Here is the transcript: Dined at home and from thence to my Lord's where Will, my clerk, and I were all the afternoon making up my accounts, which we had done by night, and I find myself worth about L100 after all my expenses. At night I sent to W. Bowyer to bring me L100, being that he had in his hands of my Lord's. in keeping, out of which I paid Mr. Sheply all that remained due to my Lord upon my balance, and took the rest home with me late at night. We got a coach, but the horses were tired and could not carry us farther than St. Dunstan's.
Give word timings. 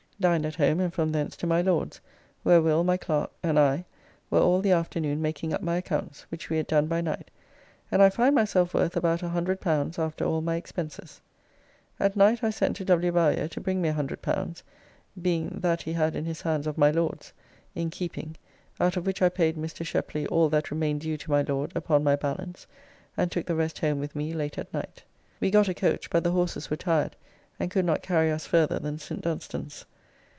Dined 0.21 0.45
at 0.45 0.53
home 0.57 0.79
and 0.79 0.93
from 0.93 1.13
thence 1.13 1.35
to 1.37 1.47
my 1.47 1.63
Lord's 1.63 1.99
where 2.43 2.61
Will, 2.61 2.83
my 2.83 2.95
clerk, 2.95 3.31
and 3.41 3.57
I 3.57 3.85
were 4.29 4.37
all 4.39 4.61
the 4.61 4.69
afternoon 4.71 5.19
making 5.19 5.51
up 5.51 5.63
my 5.63 5.77
accounts, 5.77 6.27
which 6.29 6.47
we 6.47 6.57
had 6.57 6.67
done 6.67 6.85
by 6.85 7.01
night, 7.01 7.31
and 7.91 8.03
I 8.03 8.11
find 8.11 8.35
myself 8.35 8.75
worth 8.75 8.95
about 8.95 9.21
L100 9.21 9.97
after 9.97 10.23
all 10.23 10.41
my 10.41 10.57
expenses. 10.57 11.21
At 11.99 12.15
night 12.15 12.43
I 12.43 12.51
sent 12.51 12.75
to 12.75 12.85
W. 12.85 13.11
Bowyer 13.11 13.47
to 13.47 13.59
bring 13.59 13.81
me 13.81 13.89
L100, 13.89 14.61
being 15.19 15.59
that 15.61 15.81
he 15.81 15.93
had 15.93 16.15
in 16.15 16.25
his 16.25 16.41
hands 16.43 16.67
of 16.67 16.77
my 16.77 16.91
Lord's. 16.91 17.33
in 17.73 17.89
keeping, 17.89 18.37
out 18.79 18.97
of 18.97 19.07
which 19.07 19.23
I 19.23 19.29
paid 19.29 19.57
Mr. 19.57 19.83
Sheply 19.83 20.31
all 20.31 20.49
that 20.49 20.69
remained 20.69 21.01
due 21.01 21.17
to 21.17 21.31
my 21.31 21.41
Lord 21.41 21.71
upon 21.75 22.03
my 22.03 22.15
balance, 22.15 22.67
and 23.17 23.31
took 23.31 23.47
the 23.47 23.55
rest 23.55 23.79
home 23.79 23.99
with 23.99 24.15
me 24.15 24.33
late 24.33 24.59
at 24.59 24.71
night. 24.71 25.01
We 25.39 25.49
got 25.49 25.67
a 25.67 25.73
coach, 25.73 26.11
but 26.11 26.23
the 26.23 26.31
horses 26.31 26.69
were 26.69 26.77
tired 26.77 27.15
and 27.59 27.71
could 27.71 27.85
not 27.85 28.03
carry 28.03 28.29
us 28.29 28.45
farther 28.45 28.77
than 28.77 28.99
St. 28.99 29.21
Dunstan's. 29.21 29.83